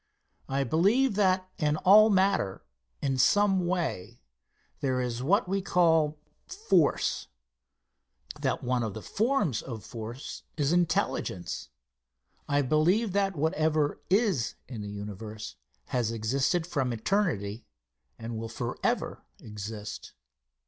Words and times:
I 0.49 0.63
believe 0.63 1.13
that 1.13 1.51
in 1.59 1.75
all 1.77 2.09
matter, 2.09 2.65
in 3.03 3.19
some 3.19 3.67
way, 3.67 4.19
there 4.79 4.99
is 4.99 5.21
what 5.21 5.47
we 5.47 5.61
call 5.61 6.17
force; 6.47 7.27
that 8.39 8.63
one 8.63 8.81
of 8.81 8.95
the 8.95 9.03
forms 9.03 9.61
of 9.61 9.85
force 9.85 10.41
is 10.57 10.71
intelligence. 10.71 11.69
I 12.49 12.63
believe 12.63 13.11
that 13.13 13.35
whatever 13.35 14.01
is 14.09 14.55
in 14.67 14.81
the 14.81 14.89
universe 14.89 15.55
has 15.89 16.11
existed 16.11 16.65
from 16.65 16.91
eternity 16.91 17.67
and 18.17 18.35
will 18.39 18.49
forever 18.49 19.23
exist. 19.39 20.13